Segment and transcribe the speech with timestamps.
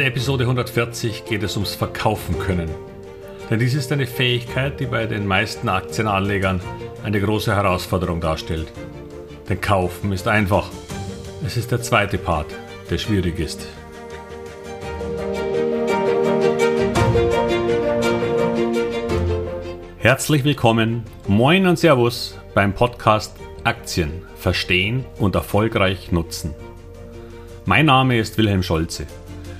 [0.00, 2.70] der Episode 140 geht es ums Verkaufen können.
[3.50, 6.62] Denn dies ist eine Fähigkeit, die bei den meisten Aktienanlegern
[7.04, 8.68] eine große Herausforderung darstellt.
[9.50, 10.70] Denn Kaufen ist einfach.
[11.44, 12.46] Es ist der zweite Part,
[12.88, 13.66] der schwierig ist.
[19.98, 26.54] Herzlich willkommen, moin und Servus beim Podcast Aktien verstehen und erfolgreich nutzen.
[27.66, 29.06] Mein Name ist Wilhelm Scholze.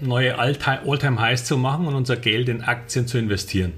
[0.00, 3.72] neue All-Time-Highs zu machen und unser Geld in Aktien zu investieren.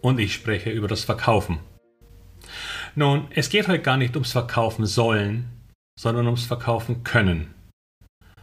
[0.00, 1.58] Und ich spreche über das Verkaufen.
[2.94, 5.50] Nun, es geht heute gar nicht ums Verkaufen sollen,
[5.98, 7.54] sondern ums Verkaufen können.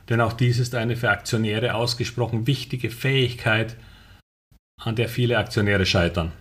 [0.10, 3.78] Denn auch dies ist eine für Aktionäre ausgesprochen wichtige Fähigkeit,
[4.82, 6.32] an der viele Aktionäre scheitern.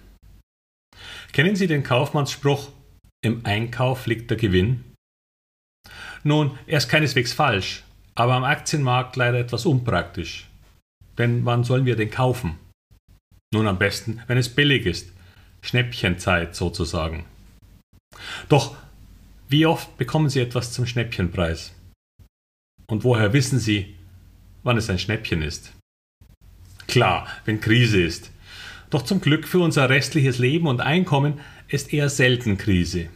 [1.32, 2.70] Kennen Sie den Kaufmannsspruch,
[3.24, 4.84] im Einkauf liegt der Gewinn?
[6.24, 10.48] Nun, er ist keineswegs falsch, aber am Aktienmarkt leider etwas unpraktisch.
[11.18, 12.58] Denn wann sollen wir den kaufen?
[13.52, 15.12] Nun am besten, wenn es billig ist.
[15.60, 17.24] Schnäppchenzeit sozusagen.
[18.48, 18.76] Doch
[19.48, 21.74] wie oft bekommen Sie etwas zum Schnäppchenpreis?
[22.86, 23.94] Und woher wissen Sie,
[24.62, 25.72] wann es ein Schnäppchen ist?
[26.86, 28.30] Klar, wenn Krise ist.
[28.90, 33.08] Doch zum Glück für unser restliches Leben und Einkommen ist eher selten Krise.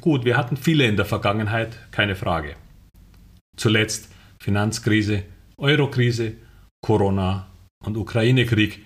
[0.00, 2.56] Gut, wir hatten viele in der Vergangenheit, keine Frage.
[3.56, 5.22] Zuletzt Finanzkrise,
[5.56, 6.34] Eurokrise,
[6.84, 7.46] Corona
[7.82, 8.84] und Ukraine-Krieg,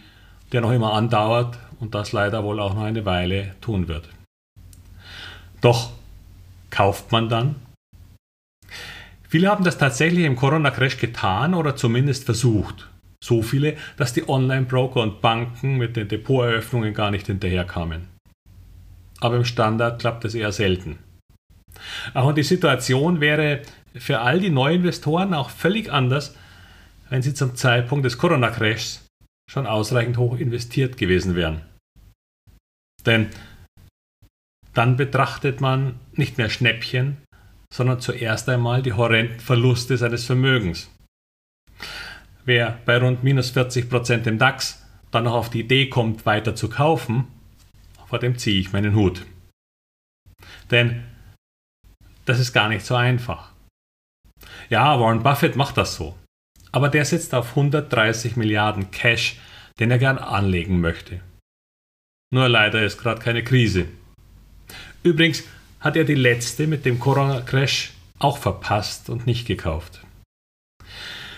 [0.53, 4.09] der noch immer andauert und das leider wohl auch noch eine Weile tun wird.
[5.61, 5.91] Doch
[6.71, 7.57] kauft man dann?
[9.29, 12.89] Viele haben das tatsächlich im Corona-Crash getan oder zumindest versucht.
[13.21, 18.07] So viele, dass die Online-Broker und Banken mit den Depoteröffnungen gar nicht hinterherkamen.
[19.19, 21.01] Aber im Standard klappt es eher selten.
[22.15, 23.63] Auch die Situation wäre
[23.97, 26.37] für all die Neuinvestoren auch völlig anders,
[27.11, 29.07] wenn sie zum Zeitpunkt des Corona-Crashs
[29.51, 31.63] schon ausreichend hoch investiert gewesen wären.
[33.07, 33.31] Denn
[34.75, 37.17] dann betrachtet man nicht mehr Schnäppchen,
[37.73, 40.91] sondern zuerst einmal die horrenden Verluste seines Vermögens.
[42.45, 46.69] Wer bei rund minus 40% im DAX dann noch auf die Idee kommt, weiter zu
[46.69, 47.27] kaufen,
[48.07, 49.27] vor dem ziehe ich meinen Hut.
[50.71, 51.05] Denn
[52.25, 53.53] das ist gar nicht so einfach.
[54.71, 56.17] Ja, Warren Buffett macht das so.
[56.73, 59.39] Aber der sitzt auf 130 Milliarden Cash,
[59.79, 61.21] den er gern anlegen möchte.
[62.31, 63.87] Nur leider ist gerade keine Krise.
[65.03, 65.45] Übrigens
[65.81, 70.01] hat er die letzte mit dem Corona-Crash auch verpasst und nicht gekauft.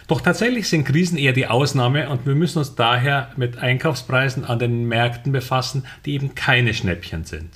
[0.08, 4.58] Doch tatsächlich sind Krisen eher die Ausnahme und wir müssen uns daher mit Einkaufspreisen an
[4.58, 7.52] den Märkten befassen, die eben keine Schnäppchen sind.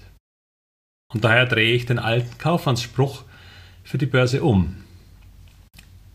[1.13, 3.25] Und daher drehe ich den alten Kaufmannsspruch
[3.83, 4.85] für die Börse um.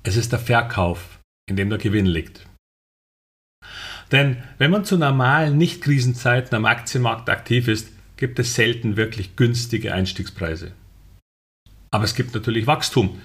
[0.03, 1.19] Es ist der Verkauf,
[1.49, 2.45] in dem der Gewinn liegt.
[4.11, 9.93] Denn wenn man zu normalen Nicht-Krisenzeiten am Aktienmarkt aktiv ist, gibt es selten wirklich günstige
[9.93, 10.71] Einstiegspreise.
[11.91, 13.21] Aber es gibt natürlich Wachstum.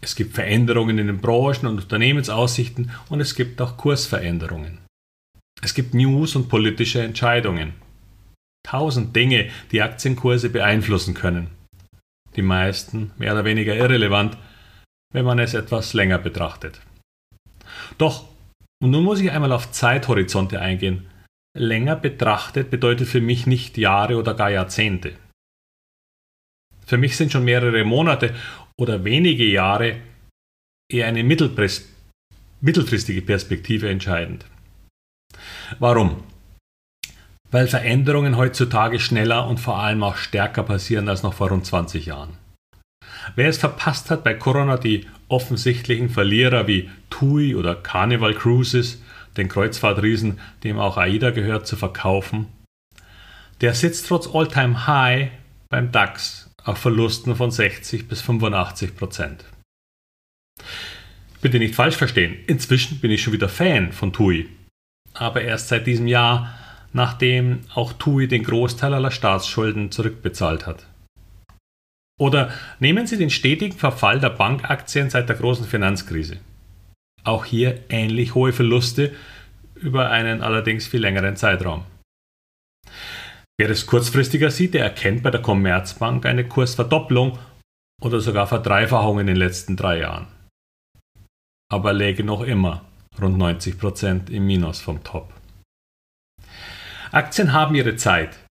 [0.00, 4.78] Es gibt Veränderungen in den Branchen und Unternehmensaussichten und es gibt auch Kursveränderungen.
[5.62, 7.72] Es gibt News und politische Entscheidungen.
[8.62, 11.48] Tausend Dinge, die Aktienkurse beeinflussen können.
[12.36, 14.36] Die meisten mehr oder weniger irrelevant,
[15.12, 16.80] wenn man es etwas länger betrachtet.
[17.98, 18.24] Doch,
[18.82, 21.06] und nun muss ich einmal auf Zeithorizonte eingehen.
[21.56, 25.16] Länger betrachtet bedeutet für mich nicht Jahre oder gar Jahrzehnte.
[26.84, 28.34] Für mich sind schon mehrere Monate
[28.78, 29.96] oder wenige Jahre
[30.90, 34.44] eher eine mittelfristige Perspektive entscheidend.
[35.78, 36.22] Warum?
[37.50, 42.06] Weil Veränderungen heutzutage schneller und vor allem auch stärker passieren als noch vor rund 20
[42.06, 42.36] Jahren.
[43.34, 49.00] Wer es verpasst hat, bei Corona die offensichtlichen Verlierer wie TUI oder Carnival Cruises,
[49.36, 52.46] den Kreuzfahrtriesen, dem auch AIDA gehört, zu verkaufen,
[53.60, 55.30] der sitzt trotz Alltime High
[55.68, 59.44] beim DAX auf Verlusten von 60 bis 85 Prozent.
[61.40, 64.48] Bitte nicht falsch verstehen, inzwischen bin ich schon wieder Fan von TUI.
[65.14, 66.54] Aber erst seit diesem Jahr,
[66.92, 70.86] nachdem auch TUI den Großteil aller Staatsschulden zurückbezahlt hat.
[72.18, 76.38] Oder nehmen Sie den stetigen Verfall der Bankaktien seit der großen Finanzkrise.
[77.24, 79.14] Auch hier ähnlich hohe Verluste
[79.74, 81.84] über einen allerdings viel längeren Zeitraum.
[83.58, 87.38] Wer es kurzfristiger sieht, der erkennt bei der Commerzbank eine Kursverdopplung
[88.02, 90.26] oder sogar Verdreifachung in den letzten drei Jahren.
[91.70, 92.84] Aber läge noch immer
[93.20, 95.32] rund 90% im Minus vom Top.
[97.12, 98.45] Aktien haben ihre Zeit.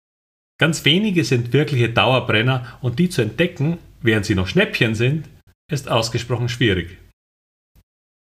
[0.62, 5.28] Ganz wenige sind wirkliche Dauerbrenner und die zu entdecken, während sie noch Schnäppchen sind,
[5.72, 7.00] ist ausgesprochen schwierig.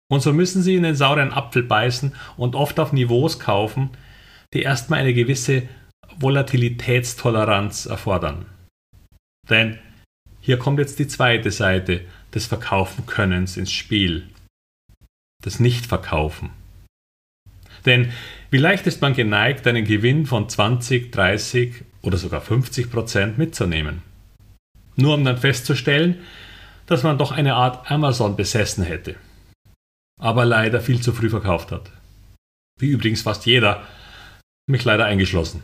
[0.10, 3.89] Und so müssen sie in den sauren Apfel beißen und oft auf Niveaus kaufen,
[4.54, 5.63] die erstmal eine gewisse
[6.19, 8.45] Volatilitätstoleranz erfordern.
[9.50, 9.80] Denn
[10.39, 12.00] hier kommt jetzt die zweite Seite
[12.33, 14.30] des Verkaufen-Könnens ins Spiel.
[15.44, 16.51] Das Nichtverkaufen.
[17.86, 18.13] Denn
[18.51, 24.01] wie leicht ist man geneigt, einen Gewinn von 20, 30 oder sogar 50 Prozent mitzunehmen?
[24.95, 26.19] Nur um dann festzustellen,
[26.86, 29.15] dass man doch eine Art Amazon besessen hätte.
[30.19, 31.92] Aber leider viel zu früh verkauft hat.
[32.80, 33.88] Wie übrigens fast jeder,
[34.68, 35.62] mich leider eingeschlossen.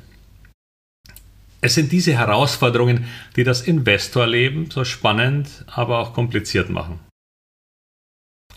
[1.60, 7.00] Es sind diese Herausforderungen, die das Investorleben so spannend, aber auch kompliziert machen.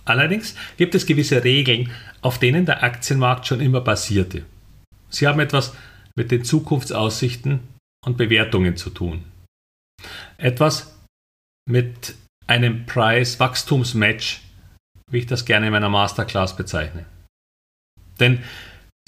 [0.05, 1.91] Allerdings gibt es gewisse Regeln,
[2.21, 4.44] auf denen der Aktienmarkt schon immer basierte.
[5.09, 5.75] Sie haben etwas
[6.17, 7.61] mit den Zukunftsaussichten
[8.05, 9.25] und Bewertungen zu tun.
[10.39, 10.97] Etwas
[11.69, 12.15] mit
[12.47, 14.43] einem Preis-Wachstums-Match,
[15.11, 17.07] wie ich das gerne in meiner Masterclass bezeichne.
[18.19, 18.43] Denn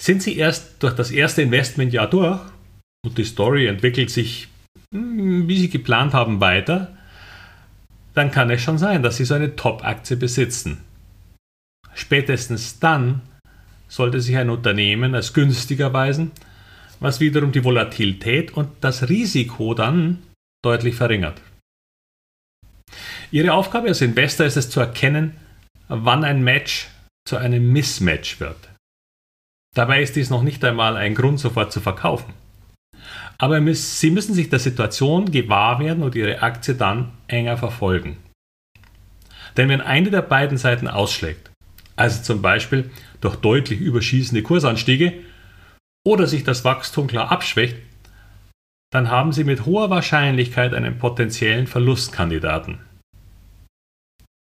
[0.01, 2.39] sind Sie erst durch das erste Investmentjahr durch
[3.05, 4.47] und die Story entwickelt sich,
[4.93, 6.97] hm, wie Sie geplant haben, weiter,
[8.13, 10.81] dann kann es schon sein, dass Sie so eine Top-Aktie besitzen.
[11.93, 13.21] Spätestens dann
[13.87, 16.31] sollte sich ein Unternehmen als günstiger weisen,
[17.03, 20.23] was wiederum die Volatilität und das Risiko dann
[20.63, 21.41] deutlich verringert.
[23.29, 25.35] Ihre Aufgabe als Investor ist es zu erkennen,
[25.89, 26.87] wann ein Match
[27.27, 28.69] zu einem Mismatch wird.
[29.75, 32.33] Dabei ist dies noch nicht einmal ein Grund, sofort zu verkaufen.
[33.37, 38.17] Aber Sie müssen sich der Situation gewahr werden und Ihre Aktie dann enger verfolgen.
[39.57, 41.51] Denn wenn eine der beiden Seiten ausschlägt,
[41.97, 45.13] also zum Beispiel durch deutlich überschießende Kursanstiege
[46.05, 47.77] oder sich das Wachstum klar abschwächt,
[48.91, 52.79] dann haben Sie mit hoher Wahrscheinlichkeit einen potenziellen Verlustkandidaten.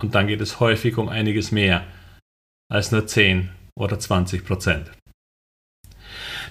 [0.01, 1.85] Und dann geht es häufig um einiges mehr
[2.71, 4.91] als nur 10 oder 20 Prozent.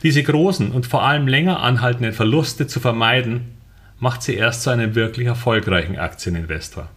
[0.02, 3.56] Diese großen und vor allem länger anhaltenden Verluste zu vermeiden,
[3.98, 6.88] macht sie erst zu einem wirklich erfolgreichen Aktieninvestor.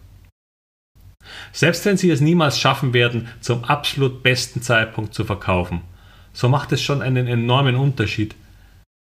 [1.52, 5.82] Selbst wenn Sie es niemals schaffen werden, zum absolut besten Zeitpunkt zu verkaufen,
[6.36, 8.34] so macht es schon einen enormen Unterschied,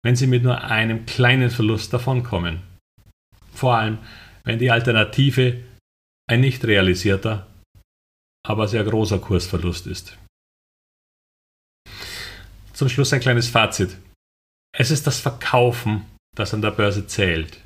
[0.04, 2.62] wenn Sie mit nur einem kleinen Verlust davonkommen.
[3.54, 3.98] Vor allem,
[4.44, 5.64] wenn die Alternative
[6.30, 7.48] ein nicht realisierter,
[8.46, 10.16] aber sehr großer Kursverlust ist.
[12.74, 13.98] Zum Schluss ein kleines Fazit.
[14.78, 17.60] Es ist das Verkaufen, das an der Börse zählt.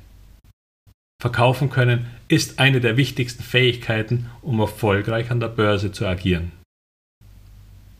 [1.20, 6.52] Verkaufen können ist eine der wichtigsten Fähigkeiten, um erfolgreich an der Börse zu agieren.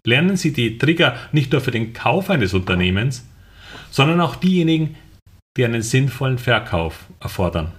[0.09, 3.29] Lernen Sie die Trigger nicht nur für den Kauf eines Unternehmens,
[3.91, 4.97] sondern auch diejenigen,
[5.55, 7.73] die einen sinnvollen Verkauf erfordern.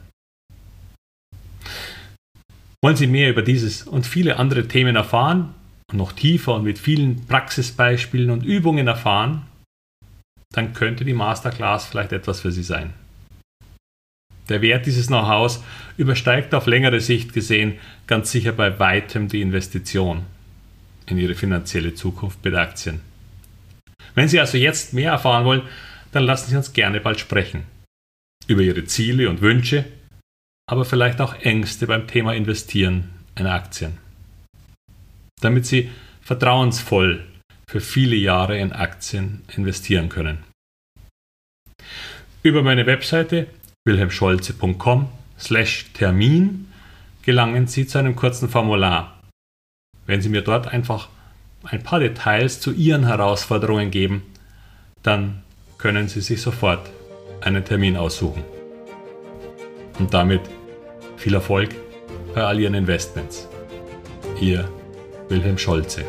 [2.83, 5.55] Wollen Sie mehr über dieses und viele andere Themen erfahren
[5.91, 9.47] und noch tiefer und mit vielen Praxisbeispielen und Übungen erfahren,
[10.53, 12.93] dann könnte die Masterclass vielleicht etwas für Sie sein.
[14.49, 15.63] Der Wert dieses Know-hows
[15.97, 20.27] übersteigt auf längere Sicht gesehen ganz sicher bei weitem die Investition
[21.09, 23.01] in Ihre finanzielle Zukunft mit Aktien.
[24.15, 25.63] Wenn Sie also jetzt mehr erfahren wollen,
[26.11, 27.63] dann lassen Sie uns gerne bald sprechen.
[28.47, 29.85] Über Ihre Ziele und Wünsche,
[30.69, 33.97] aber vielleicht auch Ängste beim Thema Investieren in Aktien.
[35.41, 35.89] Damit Sie
[36.21, 37.25] vertrauensvoll
[37.69, 40.43] für viele Jahre in Aktien investieren können.
[42.41, 43.47] Über meine Webseite
[43.85, 46.67] wilhelmscholze.com slash Termin
[47.23, 49.18] gelangen Sie zu einem kurzen Formular.
[50.09, 51.07] Wenn Sie mir dort einfach
[51.61, 54.23] ein paar Details zu Ihren Herausforderungen geben,
[55.03, 55.43] dann
[55.77, 56.89] können Sie sich sofort
[57.41, 58.43] einen Termin aussuchen.
[59.99, 60.41] Und damit
[61.15, 61.75] viel Erfolg
[62.33, 63.47] bei all Ihren Investments.
[64.41, 64.67] Ihr
[65.27, 66.03] Wilhelm Scholze.